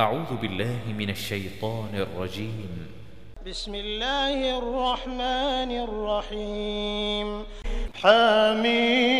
[0.00, 2.70] أعوذ بالله من الشيطان الرجيم
[3.46, 7.42] بسم الله الرحمن الرحيم
[7.94, 9.18] حميم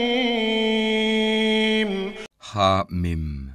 [2.54, 3.50] Hamim.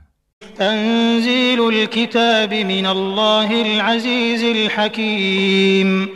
[0.55, 6.13] تنزيل الكتاب من الله العزيز الحكيم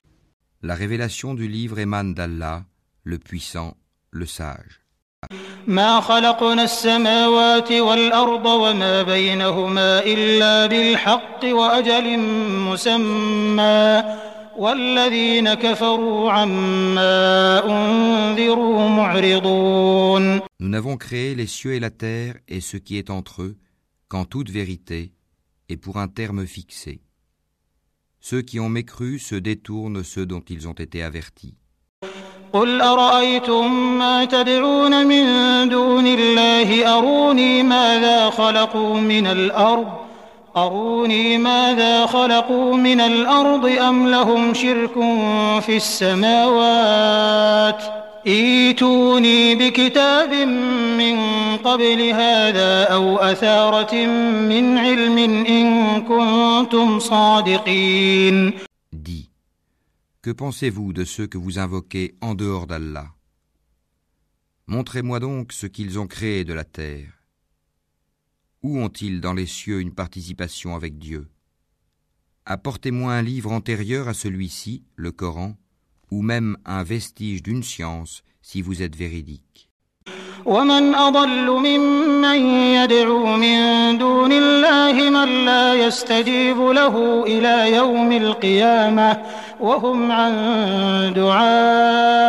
[0.61, 2.65] La révélation du livre émane d'Allah,
[3.05, 3.77] le puissant,
[4.11, 4.81] le sage.
[5.66, 12.18] ما خلقنا السماوات والأرض وما بينهما إلا بالحق وأجل
[12.68, 14.02] مسمى
[14.56, 22.76] والذين كفروا عما أنذروا معرضون Nous n'avons créé les cieux et la terre et ce
[22.76, 23.56] qui est entre eux
[24.08, 25.12] qu'en toute vérité
[25.68, 27.00] et pour un terme fixé.
[28.20, 31.56] Ceux qui ont mécru se détournent ceux dont ils ont été avertis.
[32.53, 35.25] قل أرأيتم ما تدعون من
[35.69, 39.87] دون الله؟ أروني ماذا خلقوا من الأرض؟
[40.57, 44.93] أروني ماذا خلقوا من الأرض أم لهم شرك
[45.61, 47.83] في السماوات؟
[48.27, 50.33] إيتوني بكتاب
[50.97, 51.17] من
[51.63, 53.95] قبل هذا أو أثارة
[54.49, 58.66] من علم إن كنتم صادقين.
[60.27, 63.15] Que pensez-vous de ceux que vous invoquez en dehors d'Allah?
[64.65, 67.23] Montrez-moi donc ce qu'ils ont créé de la terre.
[68.61, 71.29] Où ont-ils dans les cieux une participation avec Dieu?
[72.43, 75.57] Apportez-moi un livre antérieur à celui-ci, le Coran,
[76.11, 79.66] ou même un vestige d'une science si vous êtes véridique.
[80.46, 89.22] ومن أضل ممن يدعو من دون الله من لا يستجيب له إلى يوم القيامة
[89.60, 90.32] وهم عن
[91.14, 92.26] دعائهم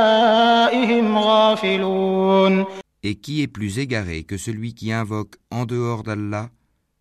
[1.18, 2.66] غافلون
[3.06, 6.50] Et qui est plus égaré que celui qui invoque en dehors d'Allah,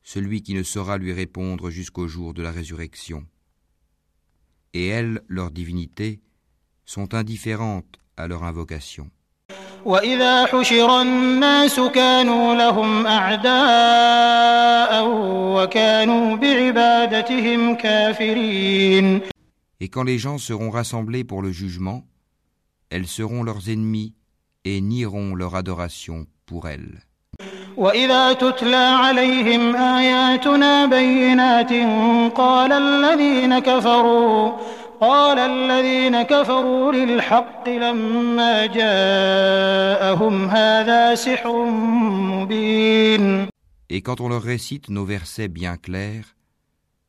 [0.03, 3.25] celui qui ne saura lui répondre jusqu'au jour de la résurrection
[4.75, 6.21] Et elles, leurs divinités,
[6.85, 9.11] sont indifférentes à leur invocation.
[9.87, 15.05] وإذا حشر الناس كانوا لهم أعداء
[15.57, 19.21] وكانوا بعبادتهم كافرين
[19.81, 22.05] Et quand les gens seront rassemblés pour le jugement,
[22.91, 24.15] elles seront leurs ennemis
[24.65, 27.03] et nieront leur adoration pour elles.
[27.77, 31.73] وإذا تتلى عليهم آياتنا بينات
[32.37, 34.53] قال الذين كفروا
[35.01, 43.49] قال الذين كفروا للحق لما جاءهم هذا سحر مبين
[43.91, 46.35] Et quand on leur récite nos versets bien clairs,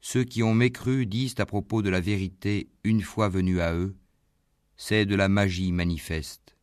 [0.01, 3.95] ceux qui ont mécru disent à propos de la vérité une fois venus à eux,
[4.75, 6.57] c'est de la magie manifeste.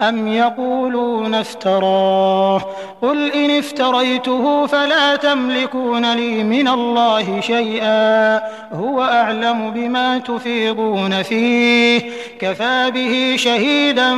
[0.00, 2.58] أم يقولون افتراه
[3.02, 8.40] قل إن افتريته فلا تملكون لي من الله شيئا
[8.74, 14.14] هو أعلم بما تفيضون فيه كفى به شهيدا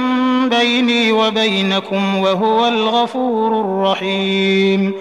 [0.48, 4.94] بيني وبينكم وهو الغفور الرحيم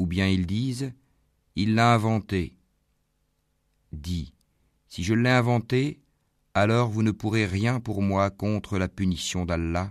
[0.00, 0.92] Ou bien ils disent,
[1.56, 2.52] il l'a inventé.
[3.92, 4.32] Dis,
[4.86, 5.98] si je l'ai inventé,
[6.54, 9.88] alors vous ne pourrez rien pour moi contre la punition d'Allah.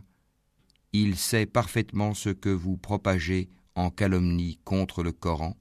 [0.94, 5.55] Il sait parfaitement ce que vous propagez en calomnie contre le Coran.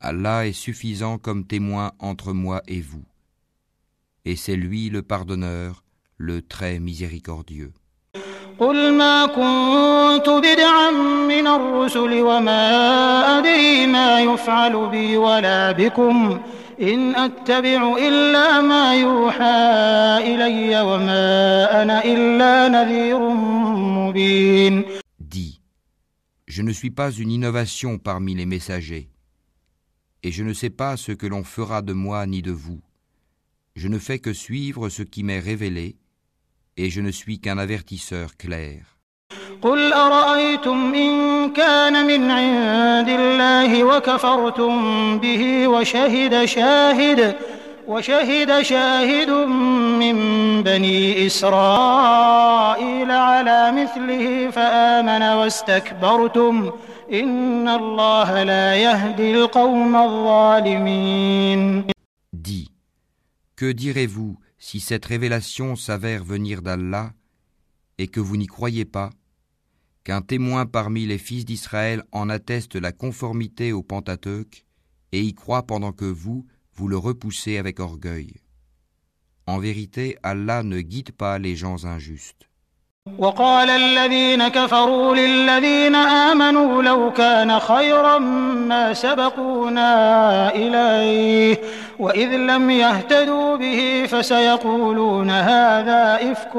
[0.00, 3.04] Allah est suffisant comme témoin entre moi et vous.
[4.24, 5.84] Et c'est lui le pardonneur,
[6.18, 7.72] le très miséricordieux.
[8.58, 10.90] قل ما كنت بدعا
[11.28, 16.40] من الرسل وما أدري ما يفعل بي ولا بكم
[16.80, 19.64] إن أتبع إلا ما يوحى
[20.34, 23.18] إلي وما أنا إلا نذير
[24.08, 24.84] مبين
[25.20, 25.60] Dis,
[26.46, 29.10] je ne suis pas une innovation parmi les messagers,
[30.22, 32.80] et je ne sais pas ce que l'on fera de moi ni de vous.
[33.74, 35.96] Je ne fais que suivre ce qui m'est révélé,
[36.76, 38.98] et je ne suis qu'un avertisseur clair.
[39.61, 44.73] قل أرأيتم إن كان من عند الله وكفرتم
[45.19, 47.35] به وشهد شاهد
[47.87, 49.29] وشهد شاهد
[49.99, 50.15] من
[50.63, 56.71] بني إسرائيل على مثله فآمن واستكبرتم
[57.13, 61.83] إن الله لا يهدي القوم الظالمين.
[62.33, 62.71] Dis,
[63.55, 67.11] que direz-vous si cette révélation s'avère venir d'Allah
[67.99, 69.11] et que vous n'y croyez pas,
[70.04, 74.64] qu'un témoin parmi les fils d'Israël en atteste la conformité au Pentateuque
[75.12, 78.34] et y croit pendant que vous, vous le repoussez avec orgueil.
[79.46, 82.46] En vérité, Allah ne guide pas les gens injustes.
[83.18, 91.60] وقال الذين كفروا للذين آمنوا لو كان خيرا ما سبقونا إليه
[91.98, 96.56] وإذ لم يهتدوا به فسيقولون هذا إفك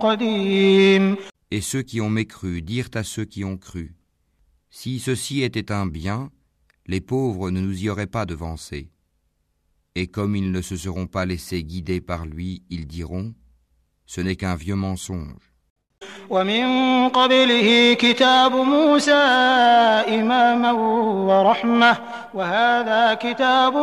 [0.00, 1.16] قديم
[1.50, 3.94] Et ceux qui ont mécru dirent à ceux qui ont cru,
[4.70, 6.30] Si ceci était un bien,
[6.86, 8.90] les pauvres ne nous y auraient pas devancés.
[9.94, 13.34] Et comme ils ne se seront pas laissés guider par lui, ils diront,
[14.06, 15.56] Ce n'est qu'un vieux mensonge.
[16.30, 16.64] ومن
[17.08, 19.12] قبله كتاب موسى
[20.08, 20.72] إماما
[21.28, 21.96] ورحمة
[22.34, 23.76] وهذا كتاب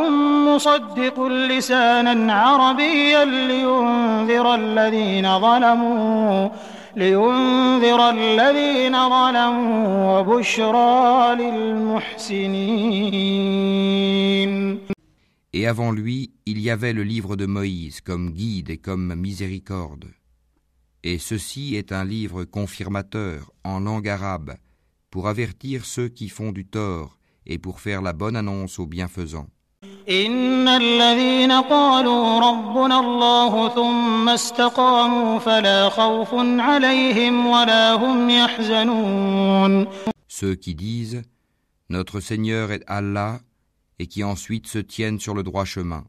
[0.48, 6.50] مصدق لسانا عربيا لينذر الذين ظلموا
[6.98, 13.04] لينذر الذين ظلموا وبشرى للمحسنين
[15.56, 20.12] Et avant lui, il y avait le livre de Moïse comme guide et comme miséricorde.
[21.04, 24.56] Et ceci est un livre confirmateur en langue arabe
[25.12, 29.50] pour avertir ceux qui font du tort et pour faire la bonne annonce aux bienfaisants.
[30.10, 36.30] إن الذين قالوا ربنا الله ثم استقاموا فلا خوف
[36.60, 39.88] عليهم ولا هم يحزنون
[40.28, 41.22] Ceux qui disent
[41.90, 43.40] Notre Seigneur est Allah
[44.00, 46.04] et qui ensuite se tiennent sur le droit chemin.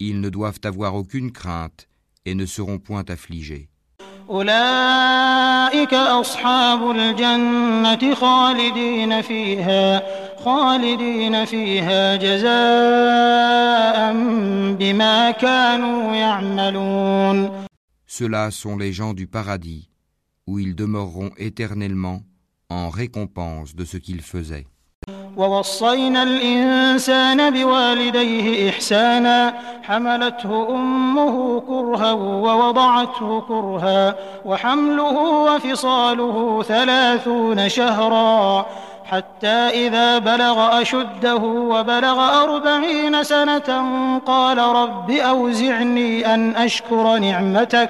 [0.00, 1.88] Ils ne doivent avoir aucune crainte
[2.24, 3.68] et ne seront point affligés.
[4.30, 10.02] أولئك أصحاب الجنة خالدين فيها
[10.45, 13.97] خالدين فيها جزاء
[14.79, 17.63] بما كانوا يعملون
[18.05, 19.89] Ceux-là sont les gens du paradis,
[20.45, 22.21] où ils demeureront éternellement
[22.69, 24.67] en récompense de ce qu'ils faisaient.
[25.37, 29.53] ووصينا الإنسان بوالديه إحسانا
[29.83, 38.65] حملته أمه كرها ووضعته كرها وحمله وفصاله ثلاثون شهرا
[39.05, 47.89] حتى إذا بلغ أشده وبلغ أربعين سنة قال رب أوزعني أن أشكر نعمتك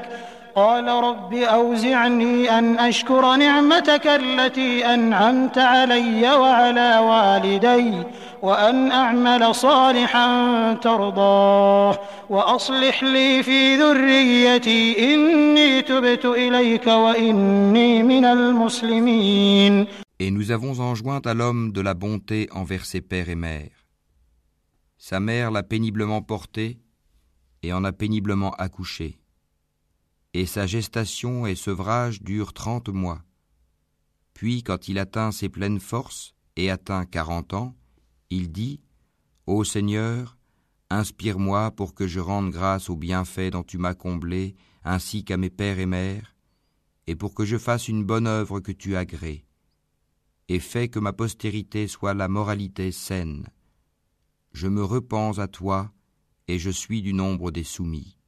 [0.55, 7.93] قال رب أوزعني أن أشكر نعمتك التي أنعمت علي وعلى والدي
[8.41, 10.27] وأن أعمل صالحا
[10.73, 11.99] ترضاه
[12.29, 19.87] وأصلح لي في ذريتي إني تبت إليك وإني من المسلمين.
[20.23, 23.89] Et nous avons enjoint à l'homme de la bonté envers ses pères et mères.
[24.97, 26.79] Sa mère l'a péniblement porté
[27.61, 29.19] et en a péniblement accouché.
[30.33, 33.21] Et sa gestation et sevrage durent trente mois.
[34.33, 37.75] Puis, quand il atteint ses pleines forces et atteint quarante ans,
[38.29, 38.79] il dit
[39.45, 40.37] Ô Seigneur,
[40.89, 44.55] inspire-moi pour que je rende grâce aux bienfaits dont tu m'as comblé,
[44.85, 46.37] ainsi qu'à mes pères et mères,
[47.07, 49.45] et pour que je fasse une bonne œuvre que tu agrées
[50.48, 53.46] et fais que ma postérité soit la moralité saine.
[54.52, 55.90] Je me repens à toi,
[56.48, 58.18] et je suis du nombre des soumis.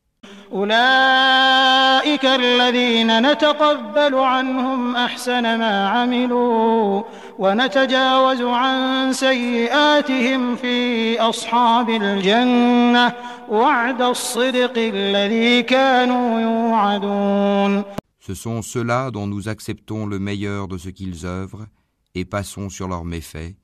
[0.53, 7.03] أولئك الذين نتقبل عنهم أحسن ما عملوا
[7.39, 13.13] ونتجاوز عن سيئاتهم في أصحاب الجنة
[13.49, 17.85] وعد الصدق الذي كانوا يوعدون
[18.21, 21.67] Ce sont ceux-là dont nous acceptons le meilleur de ce qu'ils œuvrent
[22.15, 23.55] et passons sur leurs méfaits.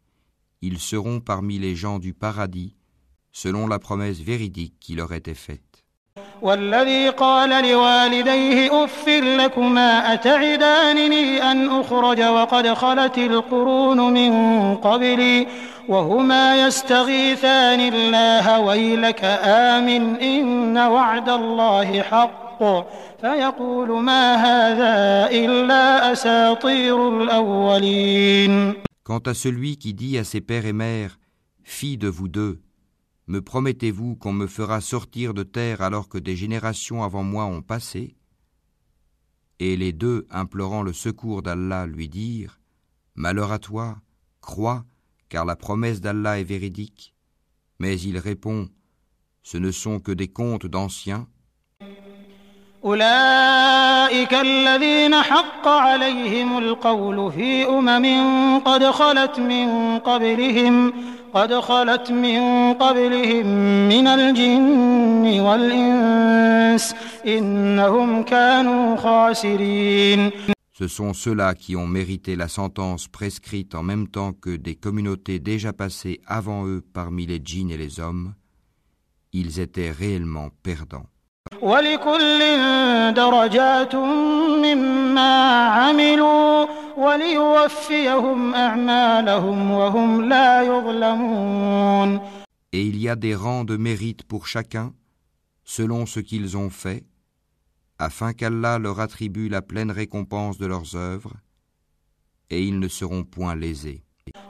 [0.63, 2.75] Ils seront parmi les gens du paradis,
[3.33, 5.77] selon la promesse véridique qui leur était faite.
[6.43, 14.33] والذي قال لوالديه أف لكما أتعدانني أن أخرج وقد خلت القرون من
[14.77, 15.47] قبلي
[15.89, 22.50] وهما يستغيثان الله ويلك آمن إن وعد الله حق
[23.21, 30.73] فيقول ما هذا إلا أساطير الأولين Quant à celui qui dit à ses pères et
[30.73, 31.19] mères,
[31.63, 32.61] Fille de vous deux,
[33.29, 37.63] me promettez-vous qu'on me fera sortir de terre alors que des générations avant moi ont
[37.63, 38.17] passé
[39.59, 42.61] Et les deux, implorant le secours d'Allah, lui dirent,
[43.17, 43.97] Malheur à toi,
[44.41, 44.85] crois,
[45.29, 47.15] car la promesse d'Allah est véridique.
[47.79, 48.69] Mais il répond,
[49.43, 51.29] Ce ne sont que des contes d'anciens.
[52.85, 60.93] أولئك الذين حق عليهم القول في أمم قد خلت من قبلهم
[61.35, 62.41] قد خلت من
[62.75, 63.47] قبلهم
[63.89, 66.95] من الجن والإنس
[67.27, 70.31] إنهم كانوا خاسرين
[70.79, 75.39] Ce sont ceux-là qui ont mérité la sentence prescrite en même temps que des communautés
[75.39, 78.35] déjà passées avant eux parmi les djinns et les hommes.
[79.33, 81.07] Ils étaient réellement perdants.
[81.63, 82.41] ولكل
[83.15, 83.95] درجات
[84.65, 86.67] مما عملوا
[86.97, 92.21] وليوفيهم أعمالهم وهم لا يظلمون
[92.73, 94.93] Et il y a des rangs de mérite pour chacun,
[95.65, 97.07] selon ce qu'ils ont fait,
[97.99, 101.35] afin qu'Allah leur attribue la pleine récompense de leurs œuvres,
[102.51, 104.05] et ils ne seront point lésés.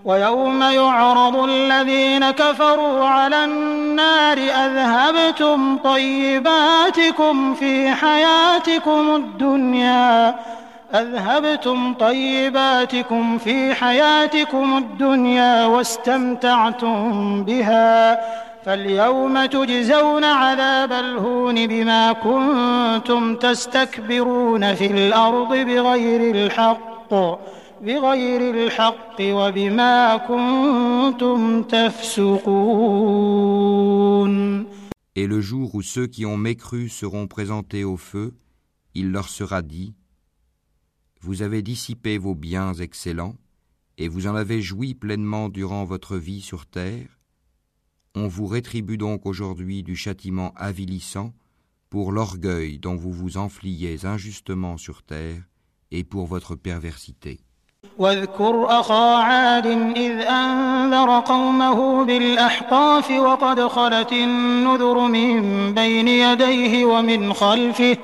[0.06, 10.36] ويوم يعرض الذين كفروا على النار أذهبتم طيباتكم في حياتكم الدنيا
[10.94, 18.22] أذهبتم طيباتكم في حياتكم الدنيا واستمتعتم بها
[18.66, 27.14] فاليوم تجزون عذاب الهون بما كنتم تستكبرون في الأرض بغير الحق
[27.83, 33.07] بغير الحق وبما كنتم تفسقون
[35.19, 38.35] Et le jour où ceux qui ont mécru seront présentés au feu,
[38.95, 39.95] il leur sera dit
[41.21, 43.37] Vous avez dissipé vos biens excellents,
[43.99, 47.09] et vous en avez joui pleinement durant votre vie sur terre.
[48.15, 51.33] On vous rétribue donc aujourd'hui du châtiment avilissant
[51.91, 55.43] pour l'orgueil dont vous vous enfliez injustement sur terre
[55.91, 57.41] et pour votre perversité.
[58.02, 59.66] واذكر أخا عاد
[59.98, 67.98] إذ أنذر قومه بالأحقاف وقد خلت النذر من بين يديه ومن خلفه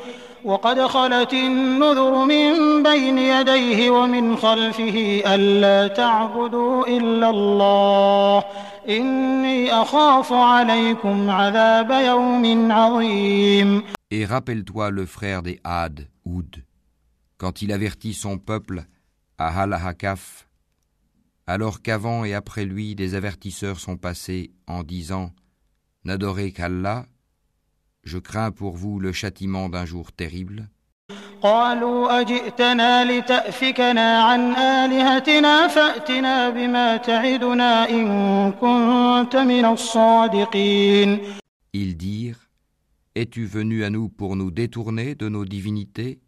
[0.46, 8.44] وقد خلت النذر من بين يديه ومن خلفه ألا تعبدوا إلا الله
[8.89, 13.84] إني أخاف عليكم عذاب يوم عظيم.
[14.12, 16.63] Et rappelle-toi le frère des Had, Oud,
[17.38, 18.86] quand il avertit son peuple
[21.48, 25.32] alors qu'avant et après lui des avertisseurs sont passés en disant
[26.03, 27.06] N'adorez qu'Allah,
[28.03, 30.70] je crains pour vous le châtiment d'un jour terrible.
[41.74, 42.50] Ils dirent
[43.15, 46.20] Es-tu venu à nous pour nous détourner de nos divinités?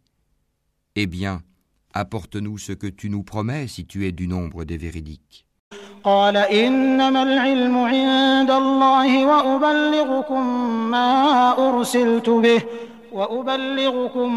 [0.94, 1.42] Eh bien,
[1.93, 5.45] apporte-nous ce que tu nous promets si tu es du nombre des véridiques.
[6.03, 10.43] قال إنما العلم عند الله وأبلغكم
[10.91, 12.61] ما أرسلت به
[13.11, 14.35] وأبلغكم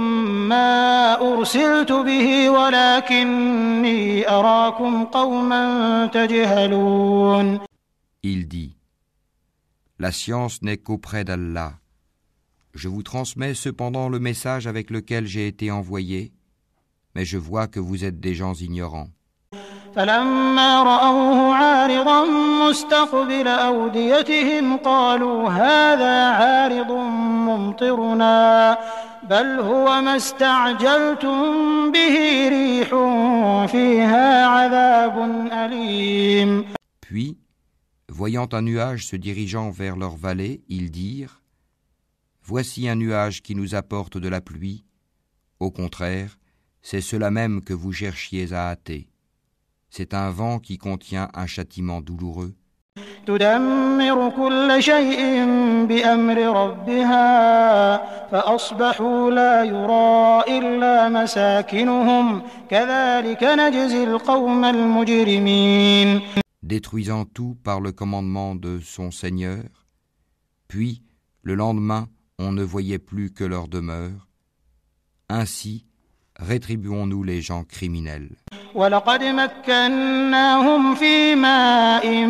[0.49, 7.61] ما أرسلت به ولكني أراكم قوما تجهلون
[8.23, 8.77] Il dit
[9.99, 11.73] La science n'est qu'auprès d'Allah.
[12.75, 16.33] Je vous transmets cependant le message avec lequel j'ai été envoyé,
[17.15, 19.11] mais je vois que vous êtes des gens ignorants.
[19.95, 22.25] فلما رأوه عارضا
[22.69, 26.93] مستقبل أوديتهم قالوا هذا عارض
[27.49, 28.79] ممطرنا
[29.31, 31.43] بل هو ما استعجلتم
[31.93, 32.89] به ريح
[33.67, 35.17] فيها عذاب
[35.53, 36.65] أليم
[37.01, 37.39] Puis,
[38.09, 41.41] voyant un nuage se dirigeant vers leur vallée, ils dirent
[42.45, 44.85] Voici un nuage qui nous apporte de la pluie.
[45.61, 46.39] Au contraire,
[46.84, 49.08] c'est cela même que vous cherchiez à hâter.
[49.90, 52.54] C'est un vent qui contient un châtiment douloureux.
[66.62, 69.64] Détruisant tout par le commandement de son Seigneur,
[70.68, 71.02] puis,
[71.44, 72.08] le lendemain,
[72.40, 74.28] on ne voyait plus que leur demeure.
[75.30, 75.86] Ainsi,
[76.48, 78.30] rétribuons-nous les gens criminels.
[78.76, 82.26] ولقد مكناهم في ماء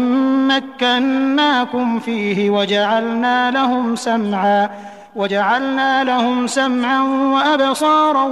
[0.48, 4.70] مكناكم فيه وجعلنا لهم سمعا
[5.16, 7.02] وجعلنا لهم سمعا
[7.34, 8.24] وأبصارا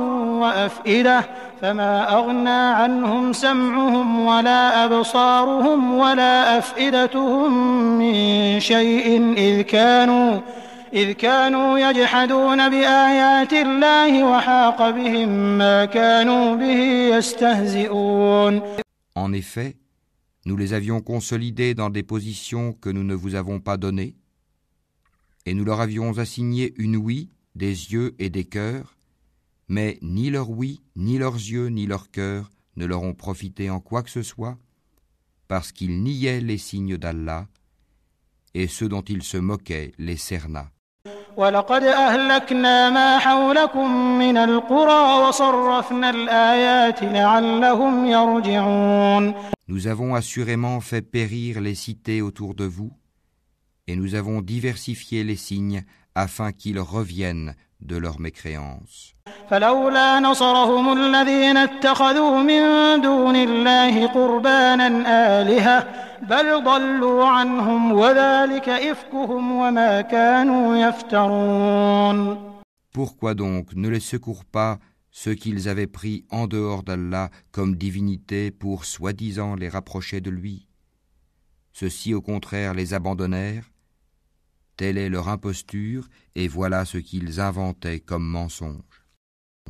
[0.42, 1.24] وأفئدة
[1.62, 7.52] فما أغنى عنهم سمعهم ولا أبصارهم ولا أفئدتهم
[8.00, 10.40] من شيء إذ كانوا
[10.93, 18.63] إذ كانوا يجحدون بآيات الله وحاق بهم ما كانوا به يستهزئون
[19.15, 19.77] En effet,
[20.45, 24.15] nous les avions consolidés dans des positions que nous ne vous avons pas données,
[25.47, 28.97] et nous leur avions assigné une ouïe, des yeux et des cœurs,
[29.69, 33.81] mais ni leur ouïe, ni leurs yeux, ni leurs cœurs ne leur ont profité en
[33.81, 34.59] quoi que ce soit,
[35.49, 37.49] parce qu'ils niaient les signes d'Allah,
[38.55, 40.71] et ceux dont ils se moquaient les cerna.
[41.37, 49.35] ولقد أهلكنا ما حولكم من القرى وصرفنا الآيات لعلهم يرجعون
[49.69, 52.93] Nous avons assurément fait périr les cités autour de vous,
[53.89, 55.85] Et nous avons diversifié les signes
[56.15, 59.14] afin qu'ils reviennent de leur mécréance.
[72.94, 74.80] Pourquoi donc ne les secourent pas
[75.12, 80.68] ceux qu'ils avaient pris en dehors d'Allah comme divinité pour soi-disant les rapprocher de lui?
[81.74, 83.71] Ceux-ci au contraire les abandonnèrent
[84.81, 89.07] Telle est leur imposture, et voilà ce qu'ils inventaient comme mensonge.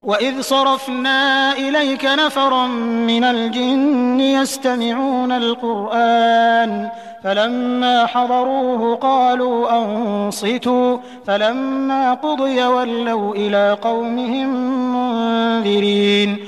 [0.02, 2.66] وإذ صرفنا إليك نفرا
[3.06, 6.90] من الجن يستمعون القرآن
[7.24, 14.48] فلما حضروه قالوا أنصتوا فلما قضي ولوا إلى قومهم
[14.94, 16.38] منذرين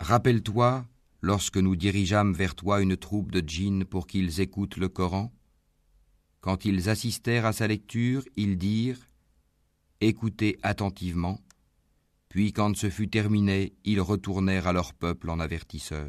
[0.00, 0.84] Rappelle-toi,
[1.22, 5.30] lorsque nous dirigeâmes vers toi une troupe de djinns pour qu'ils écoutent le Coran,
[6.47, 9.01] quand ils assistèrent à sa lecture, ils dirent
[9.99, 11.39] Écoutez attentivement.
[12.29, 16.07] Puis quand ce fut terminé, ils retournèrent à leur peuple en avertisseurs.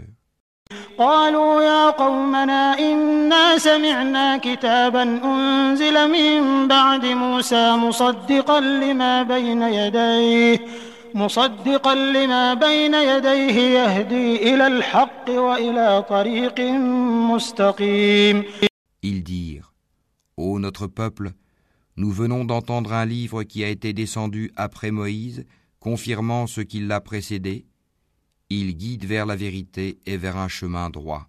[19.02, 19.73] Ils dirent
[20.38, 21.33] Ô notre peuple,
[21.97, 25.45] nous venons d'entendre un livre qui a été descendu après Moïse,
[25.80, 27.66] confirmant ce qui l'a précédé.
[28.49, 31.26] Il guide vers la vérité et vers un chemin droit.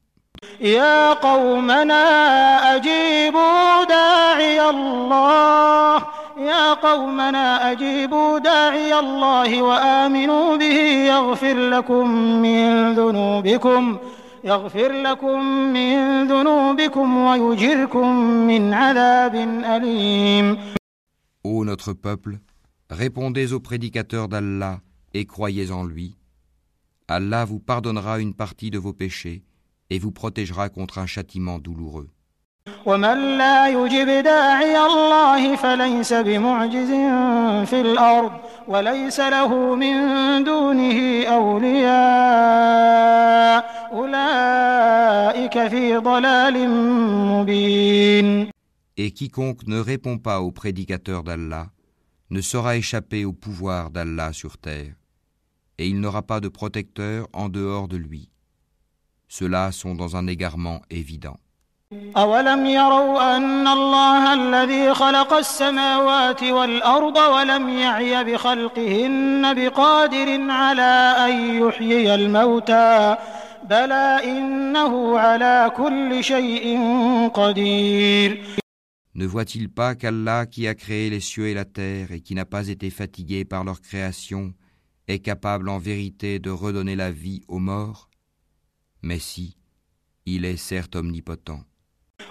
[21.44, 22.40] Ô notre peuple,
[22.90, 24.80] répondez aux prédicateurs d'Allah
[25.14, 26.16] et croyez en lui.
[27.08, 29.44] Allah vous pardonnera une partie de vos péchés
[29.90, 32.10] et vous protégera contre un châtiment douloureux.
[48.97, 51.67] Et quiconque ne répond pas aux prédicateurs d'Allah
[52.31, 54.95] ne saura échapper au pouvoir d'Allah sur terre,
[55.79, 58.31] et il n'aura pas de protecteur en dehors de lui.
[59.29, 61.39] Ceux-là sont dans un égarement évident.
[62.17, 72.15] أولم يروا أن الله الذي خلق السماوات والأرض ولم يعي بخلقهن بقادر على أن يحيي
[72.15, 73.17] الموتى
[73.69, 76.79] بلى إنه على كل شيء
[77.35, 78.45] قدير
[79.17, 82.45] Ne voit-il pas qu'Allah qui a créé les cieux et la terre et qui n'a
[82.45, 84.53] pas été fatigué par leur création
[85.07, 88.09] est capable en vérité de redonner la vie aux morts
[89.03, 89.57] Mais si,
[90.27, 91.65] il est certes omnipotent.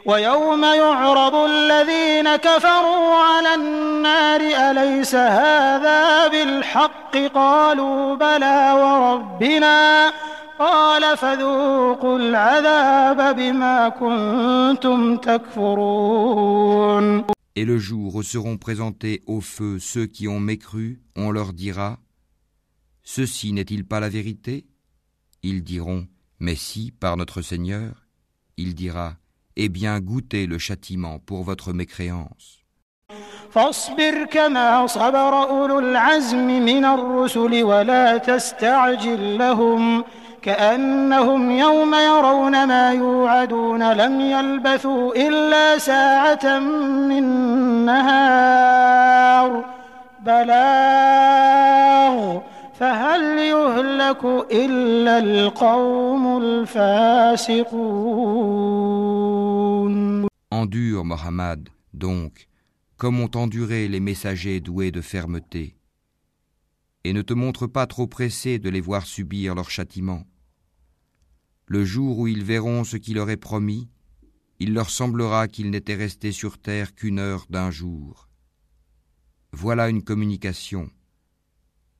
[0.05, 10.11] ويوم يعرض الذين كفروا على النار أليس هذا بالحق قالوا بلى وربنا
[10.59, 16.93] قال فذوقوا العذاب بما كنتم تكفرون
[17.55, 21.99] Et le jour où seront présentés au feu ceux qui ont mécru, on leur dira
[23.03, 24.65] Ceci n'est-il pas la vérité
[25.43, 26.07] Ils diront
[26.39, 28.07] Mais si, par notre Seigneur.
[28.57, 29.17] Il dira
[29.55, 32.59] eh bien goûtez le châtiment pour votre mécréance.
[33.51, 40.03] فاصبر كما صبر أولو العزم من الرسل ولا تستعجل لهم
[40.42, 46.58] كأنهم يوم يرون ما يوعدون لم يلبثوا إلا ساعة
[47.08, 47.24] من
[47.84, 49.64] نهار.
[50.26, 52.14] بلاغ
[52.78, 57.88] فهل يهلك إلا القوم الفاسقون؟
[60.50, 62.48] Endure, Mohammed, donc,
[62.96, 65.77] comme ont enduré les messagers doués de fermeté,
[67.04, 70.26] et ne te montre pas trop pressé de les voir subir leur châtiment.
[71.66, 73.88] Le jour où ils verront ce qui leur est promis,
[74.58, 78.28] il leur semblera qu'ils n'étaient restés sur terre qu'une heure d'un jour.
[79.52, 80.90] Voilà une communication.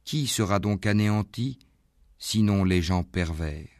[0.04, 1.58] Qui sera donc anéanti,
[2.18, 3.77] sinon les gens pervers?